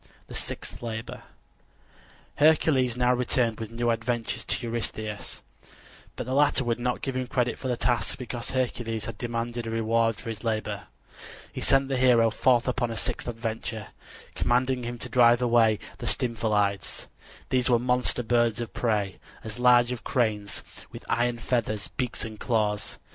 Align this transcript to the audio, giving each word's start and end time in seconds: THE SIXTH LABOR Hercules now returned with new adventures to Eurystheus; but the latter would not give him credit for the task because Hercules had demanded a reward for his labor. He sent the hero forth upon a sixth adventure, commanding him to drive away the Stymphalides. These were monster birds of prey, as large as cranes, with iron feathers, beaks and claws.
THE 0.25 0.33
SIXTH 0.33 0.81
LABOR 0.81 1.21
Hercules 2.37 2.97
now 2.97 3.13
returned 3.13 3.59
with 3.59 3.69
new 3.69 3.91
adventures 3.91 4.43
to 4.45 4.65
Eurystheus; 4.65 5.43
but 6.15 6.25
the 6.25 6.33
latter 6.33 6.63
would 6.63 6.79
not 6.79 7.03
give 7.03 7.15
him 7.15 7.27
credit 7.27 7.59
for 7.59 7.67
the 7.67 7.77
task 7.77 8.17
because 8.17 8.49
Hercules 8.49 9.05
had 9.05 9.19
demanded 9.19 9.67
a 9.67 9.69
reward 9.69 10.15
for 10.15 10.29
his 10.29 10.43
labor. 10.43 10.87
He 11.53 11.61
sent 11.61 11.87
the 11.87 11.97
hero 11.97 12.31
forth 12.31 12.67
upon 12.67 12.89
a 12.89 12.95
sixth 12.95 13.27
adventure, 13.27 13.89
commanding 14.33 14.81
him 14.81 14.97
to 14.97 15.07
drive 15.07 15.39
away 15.39 15.77
the 15.99 16.07
Stymphalides. 16.07 17.05
These 17.49 17.69
were 17.69 17.77
monster 17.77 18.23
birds 18.23 18.59
of 18.59 18.73
prey, 18.73 19.19
as 19.43 19.59
large 19.59 19.91
as 19.91 19.99
cranes, 20.01 20.63
with 20.91 21.05
iron 21.09 21.37
feathers, 21.37 21.89
beaks 21.89 22.25
and 22.25 22.39
claws. 22.39 22.97